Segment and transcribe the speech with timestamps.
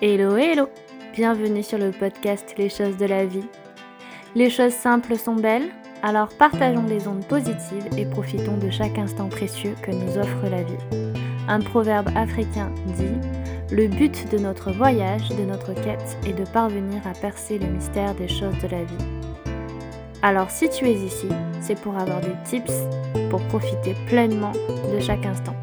[0.00, 0.68] Hello, hello
[1.12, 3.48] Bienvenue sur le podcast Les choses de la vie.
[4.36, 5.70] Les choses simples sont belles,
[6.04, 10.62] alors partageons des ondes positives et profitons de chaque instant précieux que nous offre la
[10.62, 11.12] vie.
[11.48, 17.04] Un proverbe africain dit Le but de notre voyage, de notre quête, est de parvenir
[17.04, 19.04] à percer le mystère des choses de la vie.
[20.22, 21.26] Alors si tu es ici,
[21.60, 22.84] c'est pour avoir des tips
[23.30, 24.52] pour profiter pleinement
[24.94, 25.56] de chaque instant.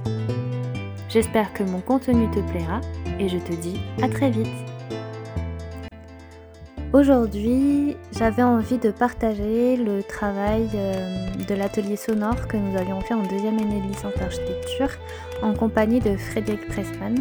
[1.16, 2.82] J'espère que mon contenu te plaira
[3.22, 4.52] et je te dis à très vite.
[6.92, 13.14] Aujourd'hui, j'avais envie de partager le travail euh, de l'atelier sonore que nous avions fait
[13.14, 14.90] en deuxième année de licence d'architecture
[15.42, 17.16] en compagnie de Frédéric Pressman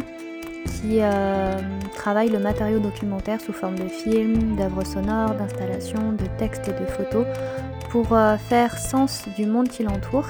[0.65, 1.53] qui euh,
[1.95, 6.85] travaille le matériau documentaire sous forme de films, d'œuvres sonores, d'installations, de textes et de
[6.85, 7.25] photos
[7.91, 10.27] pour euh, faire sens du monde qui l'entoure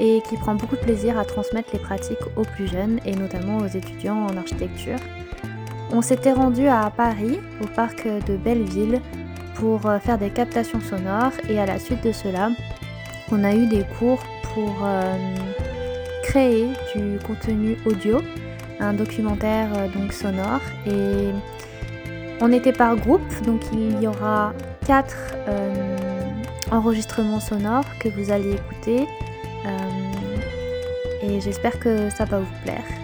[0.00, 3.58] et qui prend beaucoup de plaisir à transmettre les pratiques aux plus jeunes et notamment
[3.58, 4.98] aux étudiants en architecture.
[5.92, 9.00] On s'était rendu à Paris, au parc de Belleville,
[9.54, 12.50] pour euh, faire des captations sonores et à la suite de cela,
[13.30, 14.22] on a eu des cours
[14.52, 15.14] pour euh,
[16.22, 18.20] créer du contenu audio,
[18.80, 21.30] un documentaire euh, donc sonore et
[22.40, 24.52] on était par groupe, donc il y aura
[24.86, 25.16] quatre
[26.72, 29.06] enregistrements sonores que vous allez écouter
[31.22, 33.03] et j'espère que ça va vous plaire.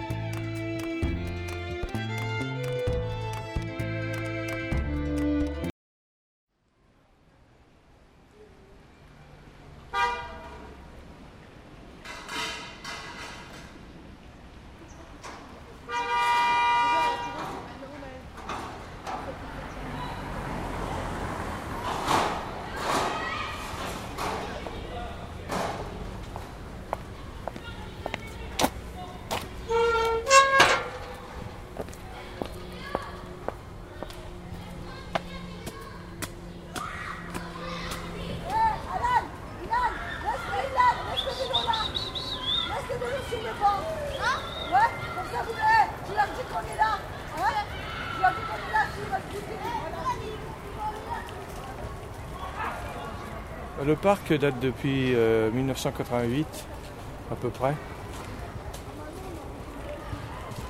[54.01, 55.15] Parc date depuis
[55.53, 57.73] 1988 euh, à peu près.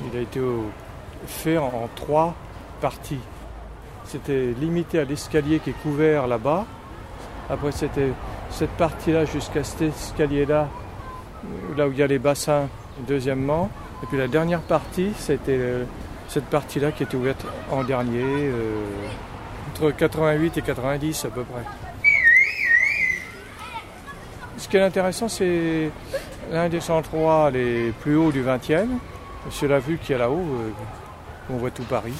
[0.05, 0.41] Il a été
[1.27, 2.35] fait en, trois
[2.81, 3.19] parties.
[4.05, 6.65] C'était limité à l'escalier qui est couvert là-bas.
[7.49, 8.11] Après c'était
[8.49, 10.67] cette partie-là jusqu'à cet escalier-là,
[11.77, 12.67] là où il y a les bassins,
[13.07, 13.69] deuxièmement.
[14.03, 15.85] Et puis la dernière partie, c'était euh,
[16.27, 18.83] cette partie-là qui était ouverte en dernier, euh,
[19.69, 21.90] entre 88 et 90 à peu près.
[24.71, 25.91] Ce qui est intéressant, c'est
[26.49, 28.87] l'un des 103 les plus hauts du 20e.
[29.49, 30.71] Sur la vue qui est là-haut, euh,
[31.49, 32.13] on voit tout Paris.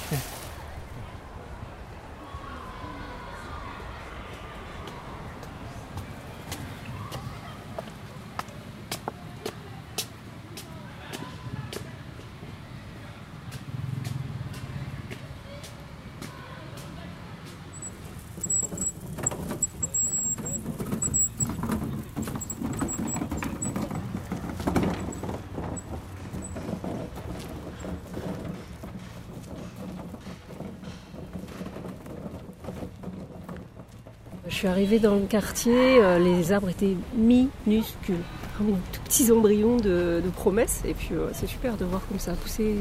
[34.52, 38.20] Je suis arrivée dans le quartier, euh, les arbres étaient minuscules,
[38.54, 40.82] vraiment tout petits embryons de, promesses.
[40.86, 42.76] Et puis euh, c'est super de voir comme ça a poussé,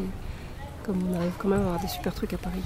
[0.83, 2.61] comme on arrive quand même à avoir des super trucs à Paris.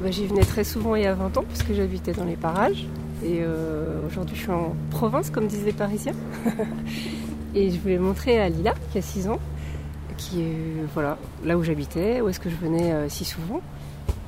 [0.00, 2.36] Bah, j'y venais très souvent il y a 20 ans parce que j'habitais dans les
[2.36, 2.86] parages.
[3.24, 6.14] Et euh, aujourd'hui je suis en province comme disent les Parisiens.
[7.56, 9.40] et je voulais montrer à Lila qui a 6 ans,
[10.16, 13.60] qui est voilà, là où j'habitais, où est-ce que je venais si souvent.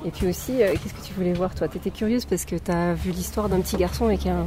[0.04, 1.68] Et puis aussi, euh, qu'est-ce que tu voulais voir toi?
[1.68, 4.46] Tu étais curieuse parce que tu as vu l'histoire d'un petit garçon avec un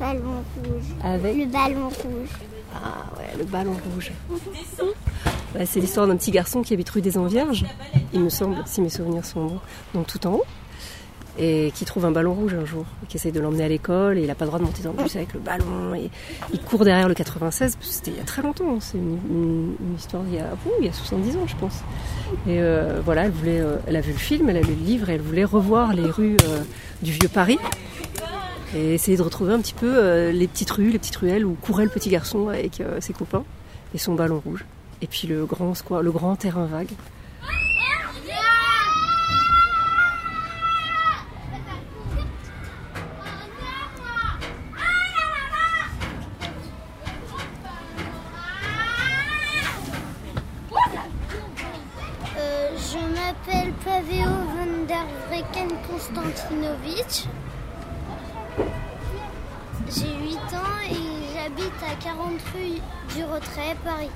[0.00, 0.84] ballon rouge.
[1.02, 2.28] Avec le ballon rouge.
[2.74, 4.12] Ah ouais, le ballon rouge.
[5.64, 7.64] c'est l'histoire d'un petit garçon qui habite rue des Envierges,
[8.12, 9.60] il me semble, si mes souvenirs sont bons.
[9.94, 10.44] Donc tout en haut
[11.38, 14.18] et qui trouve un ballon rouge un jour, et qui essaye de l'emmener à l'école,
[14.18, 16.10] et il n'a pas le droit de monter dans le bus avec le ballon, et
[16.52, 20.34] il court derrière le 96, c'était il y a très longtemps, c'est une, histoire il
[20.34, 20.46] y, a,
[20.80, 21.82] il y a 70 ans je pense.
[22.46, 24.86] Et euh, voilà, elle, voulait, euh, elle a vu le film, elle a lu le
[24.86, 26.62] livre, et elle voulait revoir les rues euh,
[27.02, 27.58] du vieux Paris,
[28.74, 31.84] et essayer de retrouver un petit peu les petites rues, les petites ruelles où courait
[31.84, 33.44] le petit garçon avec ses copains,
[33.94, 34.64] et son ballon rouge,
[35.02, 36.90] et puis le grand, le grand terrain vague.
[53.86, 55.70] Paveo van der Vreken.
[59.88, 62.80] J'ai 8 ans et j'habite à 40 rue
[63.14, 64.10] du Retrait, Paris.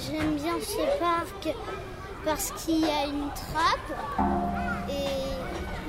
[0.00, 1.54] J'aime bien ce parc
[2.24, 3.98] parce qu'il y a une trappe
[4.88, 5.10] et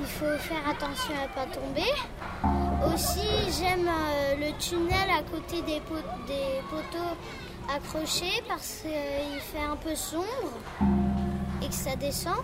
[0.02, 2.94] il faut faire attention à ne pas tomber.
[2.94, 7.16] Aussi, j'aime euh, le tunnel à côté des poteaux
[7.76, 10.26] accrochés parce qu'il fait un peu sombre
[11.62, 12.44] et que ça descend.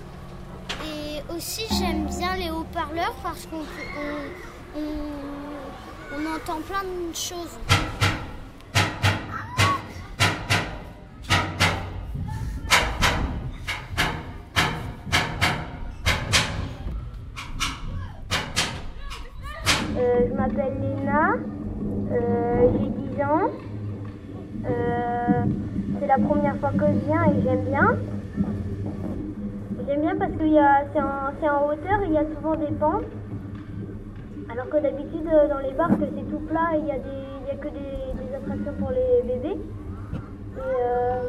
[0.85, 3.59] Et aussi, j'aime bien les haut-parleurs parce qu'on
[6.35, 7.57] entend plein de choses.
[19.95, 21.35] Euh, je m'appelle Léna,
[22.11, 23.62] euh, j'ai 10 ans.
[24.65, 25.43] Euh,
[25.99, 27.95] c'est la première fois que je viens et j'aime bien.
[29.87, 30.43] J'aime bien parce que
[30.93, 33.03] c'est en, en hauteur et il y a souvent des pentes.
[34.49, 37.55] Alors que d'habitude euh, dans les parcs c'est tout plat et il y a, a
[37.55, 39.57] que des, attractions pour les bébés.
[40.57, 41.19] Euh,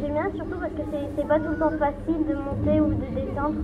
[0.00, 0.82] J'aime bien surtout parce que
[1.16, 3.60] c'est pas tout le temps facile de monter ou de descendre.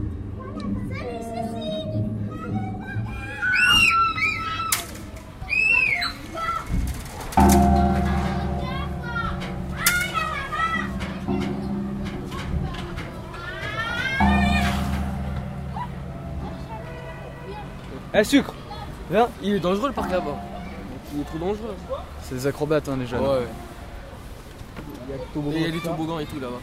[18.19, 18.53] Eh sucre
[19.11, 20.37] Viens Il est dangereux le parc là-bas.
[21.15, 21.75] Il est trop dangereux.
[22.23, 23.21] C'est des acrobates hein les jeunes.
[23.21, 23.47] Ouais.
[25.09, 26.61] Il y a Et il y a des toboggans et tout là-bas.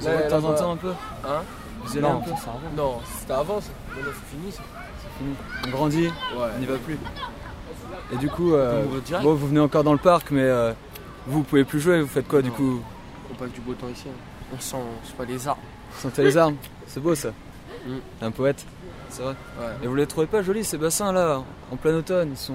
[0.00, 0.90] Vous allez de temps en temps un peu
[1.24, 1.42] Hein
[1.82, 2.18] Vous y allez Non.
[2.18, 2.30] un peu
[2.76, 3.70] Non, c'était avant ça.
[3.94, 4.62] Maintenant c'est fini ça.
[5.66, 6.12] On grandit, Ouais.
[6.54, 6.98] on n'y va plus.
[8.12, 8.84] Et du coup, euh,
[9.22, 10.72] bon, vous venez encore dans le parc, mais euh,
[11.26, 12.82] vous, pouvez plus jouer, vous faites quoi du coup
[13.30, 14.04] On passe du beau temps ici.
[14.08, 14.16] hein.
[14.54, 15.62] On sent, je sais pas, les arbres.
[15.92, 16.56] Vous sentez les armes
[16.86, 17.30] C'est beau ça.
[17.86, 17.94] Mm.
[18.22, 18.66] Un poète,
[19.10, 19.34] c'est vrai.
[19.58, 19.66] Ouais.
[19.82, 22.30] Et vous les trouvez pas jolis ces bassins là, en plein automne?
[22.32, 22.54] Ils sont.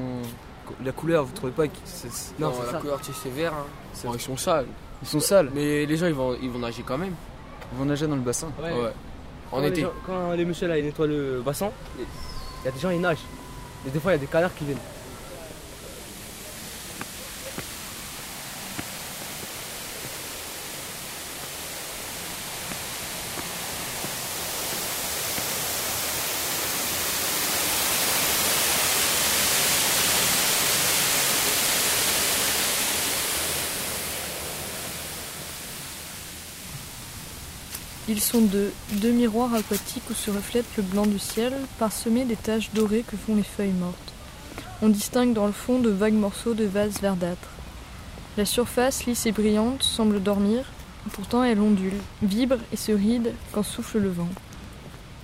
[0.86, 3.54] La couleur, vous trouvez pas qu'ils c'est- Non, la couleur tu sais, c'est vert.
[3.54, 3.66] Hein.
[3.94, 4.68] C'est- Bon, ils sont sales.
[5.02, 7.14] Ils sont sales, Mais les gens ils vont, ils vont nager quand même.
[7.74, 8.48] ils vont nager dans le bassin.
[8.62, 8.72] Ouais.
[9.52, 9.82] En Quand les été.
[9.82, 11.70] gens- quand les messieurs là ils nettoient le bassin,
[12.00, 13.18] il y a des gens ils nagent.
[13.86, 14.78] Et des fois il y a des canards qui viennent.
[38.12, 42.36] Ils sont deux, deux miroirs aquatiques où se reflète le blanc du ciel, parsemés des
[42.36, 44.14] taches dorées que font les feuilles mortes.
[44.82, 47.48] On distingue dans le fond de vagues morceaux de vase verdâtre.
[48.36, 50.66] La surface, lisse et brillante, semble dormir,
[51.14, 54.30] pourtant elle ondule, vibre et se ride quand souffle le vent.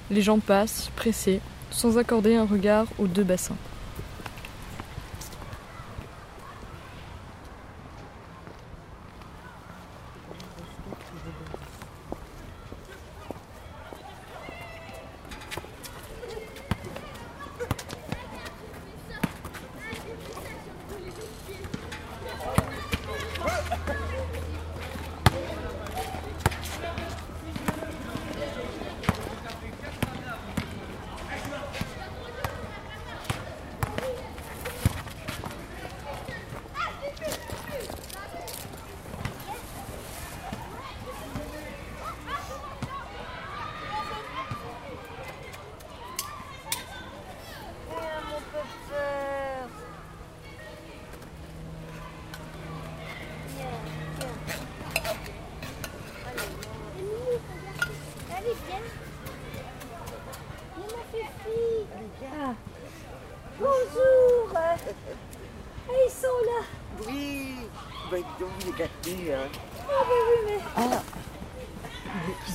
[0.09, 1.41] Les gens passent, pressés,
[1.71, 3.57] sans accorder un regard aux deux bassins.
[58.35, 58.77] Allez, viens.
[60.75, 61.85] Viens, ma fille.
[62.39, 62.53] Ah.
[63.59, 64.53] Bonjour.
[64.55, 64.75] Ah,
[65.89, 66.61] ils sont là.
[67.07, 67.55] Oui,
[68.11, 69.33] donc il est gâté.
[69.33, 69.47] Hein.
[69.89, 70.59] Ah, oui, mais...
[70.75, 71.01] Ah,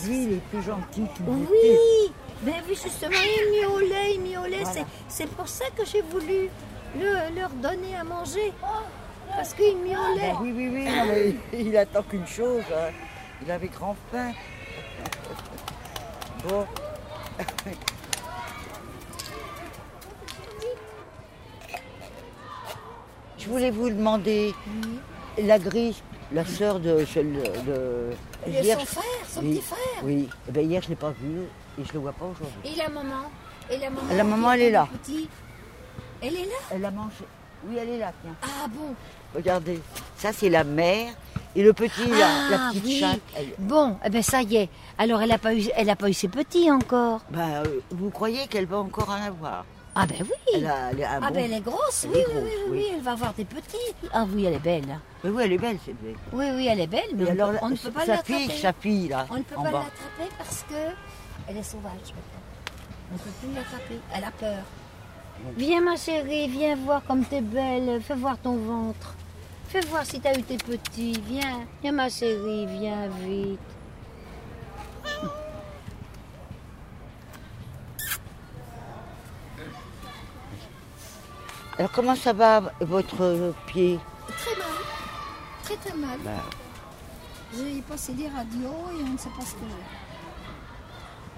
[0.06, 4.64] lui, il est plus gentil qu'il Oui, ben oui, justement, ils miaulaient, ils miaulaient.
[4.64, 6.48] C'est- C'est pour ça que j'ai voulu
[6.98, 8.52] le- leur donner à manger.
[9.34, 10.32] Parce qu'ils miaulaient.
[10.32, 12.64] Ben oui, oui, oui, non, mais il attend qu'une chose.
[12.74, 12.90] hein.
[13.44, 14.32] Il avait grand faim.
[16.48, 16.66] Bon.
[23.38, 24.54] Je voulais vous demander,
[25.38, 25.94] la grille,
[26.32, 27.04] la sœur de...
[27.16, 28.10] de
[28.46, 30.02] hier, son frère, son oui, petit frère.
[30.04, 31.40] Oui, Eh ben, hier je ne l'ai pas vu
[31.78, 32.72] et je ne le vois pas aujourd'hui.
[32.72, 33.30] Et la maman
[33.70, 34.88] Et la maman, La maman, elle est là.
[35.02, 35.28] petit
[36.22, 37.24] Elle est là Elle a mangé.
[37.66, 38.34] Oui, elle est là, tiens.
[38.42, 38.94] Ah bon
[39.34, 39.80] Regardez,
[40.16, 41.12] Ça, c'est la mère.
[41.54, 42.98] Et le petit, là, la Ah, petite oui.
[43.00, 43.20] chatte.
[43.36, 44.68] elle- Bon, eh ben ça y est.
[44.98, 47.20] Alors elle a pas eu, elle a pas eu ses petits encore.
[47.30, 49.64] Ben, euh, vous croyez qu'elle va encore en avoir?
[49.94, 50.52] Ah ben oui.
[50.54, 52.04] Elle a- elle a un ah bon- ben elle est grosse.
[52.04, 52.78] elle oui, est oui, grosse, oui, oui, oui.
[52.78, 53.94] oui, elle va avoir des petits.
[54.12, 54.98] Ah oui, elle est belle.
[55.22, 56.14] Mais oui, elle est belle, cette belle.
[56.32, 58.48] Oui, oui, elle est belle, mais on, alors, peut- on ne peut pas sa l'attraper.
[58.48, 60.74] fille, sa fille, là, On ne peut pas l'attraper parce que
[61.48, 63.10] elle est sauvage maintenant.
[63.10, 64.00] On ne peut plus l'attraper.
[64.14, 64.64] Elle a peur.
[65.56, 68.00] Viens ma chérie, viens voir comme t'es belle.
[68.02, 69.14] Fais voir ton ventre.
[69.68, 71.20] Fais voir si t'as eu tes petits.
[71.28, 71.66] Viens.
[71.82, 73.58] Viens ma chérie, viens vite.
[81.82, 83.98] Alors, comment ça va, votre pied?
[84.28, 84.68] Très mal.
[85.64, 86.16] Très très mal.
[86.24, 86.30] Bah,
[87.56, 89.82] J'ai passé des radios et on ne sait pas ce que j'ai.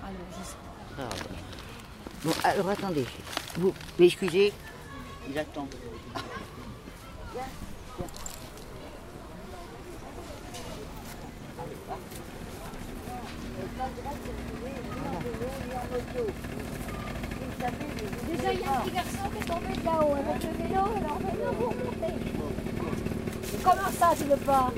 [0.02, 0.56] Alors, je sais
[0.98, 1.02] pas.
[1.02, 1.38] ah, ouais.
[2.24, 3.06] Bon, alors, attendez.
[3.56, 4.52] Vous m'excusez
[5.30, 5.66] Il attend.
[17.64, 21.18] Déjà, il y a un petit garçon qui est de là-haut avec le vélo, alors
[21.20, 22.14] maintenant vous remontez.
[23.62, 24.70] Comment ça, tu veux pas?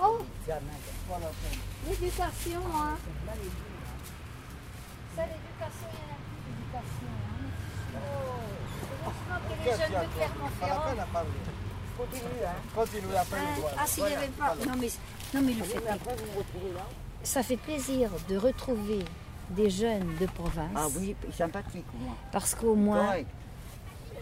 [0.00, 0.18] Oh
[1.86, 2.96] L'éducation, hein
[5.16, 7.12] Ça, l'éducation, il y a plus d'éducation.
[7.28, 7.48] Hein.
[7.94, 8.48] Oh
[9.48, 11.67] que les jeunes de Clermont-Ferrand
[13.78, 14.54] ah, s'il n'y avait pas.
[14.66, 14.88] Non, mais,
[15.34, 19.04] non, mais le fait est- Ça fait plaisir de retrouver
[19.50, 20.70] des jeunes de province.
[20.74, 22.14] Ah oui, sympathique, moi.
[22.32, 23.26] Parce qu'au moins, Correct.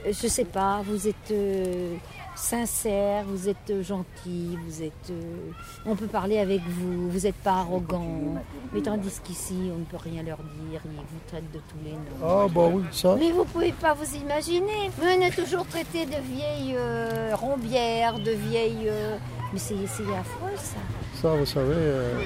[0.07, 1.97] je sais pas, vous êtes euh,
[2.37, 5.11] sincère, vous êtes euh, gentil, vous êtes.
[5.11, 5.51] euh,
[5.87, 8.37] on peut parler avec vous, vous n'êtes pas arrogant.
[8.73, 11.93] Mais tandis qu'ici, on ne peut rien leur dire, ils vous traitent de tous les
[11.93, 12.23] noms.
[12.23, 13.17] Ah bah oui, ça.
[13.19, 14.91] Mais vous pouvez pas vous imaginer.
[15.01, 18.89] Mais on est toujours traité de vieilles euh, rombières, de vieilles.
[18.89, 19.17] euh,
[19.53, 20.77] Mais c'est affreux ça.
[21.21, 22.23] Ça, vous savez, euh,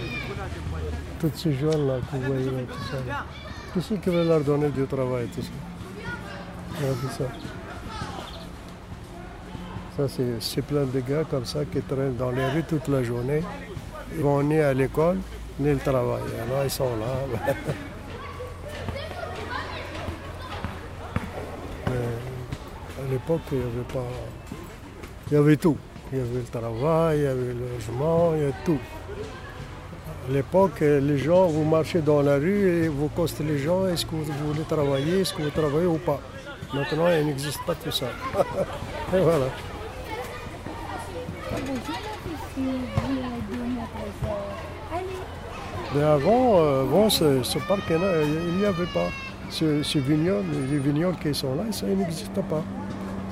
[1.20, 2.98] tous ces jeunes-là que vous voyez, tout ça.
[3.72, 5.50] Qui c'est qui veut leur donner du travail, tout ça?
[6.80, 7.30] C'est ça.
[9.96, 13.42] Ça, c'est- plein de gars comme ça qui traînent dans les rues toute la journée.
[14.16, 15.18] Ils vont ni à l'école,
[15.58, 16.22] ni le travail.
[16.42, 17.54] Alors, ils sont là.
[22.98, 24.06] À l'époque, il n'y avait pas...
[25.30, 25.76] Il y avait tout.
[26.12, 28.78] Il y avait le travail, il y avait le logement, il y avait tout.
[30.28, 34.04] À l'époque, les gens, vous marchez dans la rue et vous costez les gens, est-ce
[34.06, 36.20] que vous voulez travailler, est-ce que vous travaillez ou pas?
[36.74, 38.06] Maintenant, il n'existe pas tout ça.
[39.14, 39.46] et voilà.
[45.94, 49.08] Mais avant, euh, avant ce, parc-là, il n'y avait pas.
[49.48, 52.62] Ce, ce vignoble, les vignobles qui sont là, ça n'existe pas.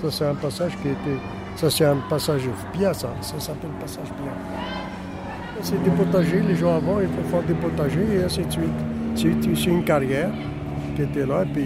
[0.02, 1.20] Ça, c'est un passage qui était.
[1.56, 3.10] Ça, c'est un passage Pia, ça.
[3.20, 4.32] Ça s'appelle passage Pia.
[5.62, 8.70] C'est des potagers, les gens avant, ils font des potagers et ainsi de suite.
[9.16, 10.30] C'est une carrière
[10.94, 11.64] qui était là, et puis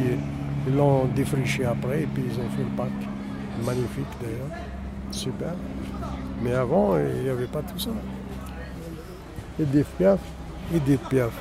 [0.67, 2.91] ils l'ont défriché après, et puis ils ont fait le parc.
[3.65, 4.59] Magnifique d'ailleurs.
[5.11, 5.53] Super.
[6.43, 7.91] Mais avant, il n'y avait pas tout ça.
[9.61, 10.19] Edith Piaf,
[10.75, 11.33] Edith Piaf.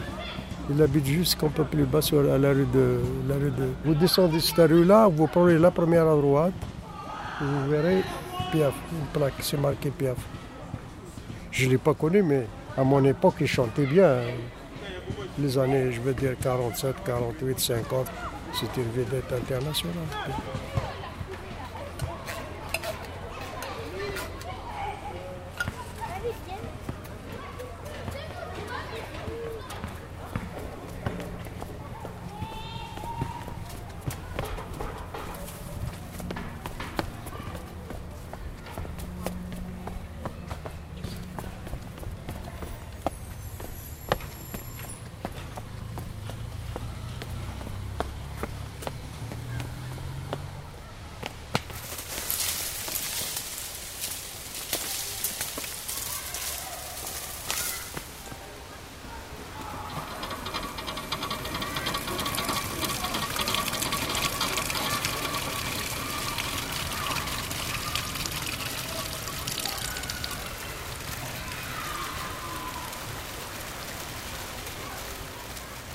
[0.70, 3.70] Il habite juste un peu plus bas sur la, rue de, la rue de.
[3.84, 6.54] Vous descendez cette rue-là, vous prenez la première à droite,
[7.42, 8.04] vous verrez
[8.52, 10.18] Piaf, une plaque, c'est marqué Piaf.
[11.52, 12.46] Je ne l'ai pas connu, mais
[12.78, 14.18] à mon époque, il chantait bien.
[15.40, 18.08] Les années, je veux dire, 47, 48, 50,
[18.54, 19.96] c'était une vedette internationale.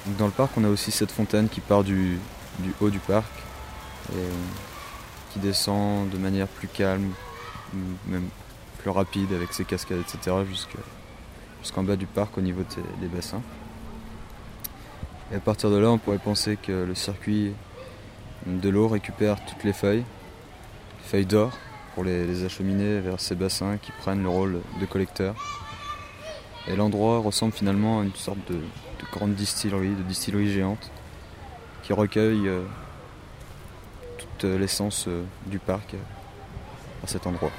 [0.06, 2.20] Dans le parc, on a aussi cette fontaine qui part du,
[2.80, 3.30] haut du parc
[4.12, 7.10] et qui descend de manière plus calme,
[8.06, 8.28] même
[8.78, 10.36] plus rapide avec ses cascades, etc.
[11.60, 12.62] jusqu'en bas du parc au niveau
[13.00, 13.42] des bassins.
[15.32, 17.52] Et à partir de là, on pourrait penser que le circuit
[18.46, 20.04] de l'eau récupère toutes les feuilles,
[21.02, 21.50] feuilles d'or,
[21.96, 25.34] pour les, les acheminer vers ces bassins qui prennent le rôle de collecteurs.
[26.68, 30.90] Et l'endroit ressemble finalement à une sorte de, de grande distillerie, de distillerie géante,
[31.82, 32.62] qui recueille euh,
[34.18, 35.98] toute l'essence euh, du parc euh,
[37.04, 37.52] à cet endroit.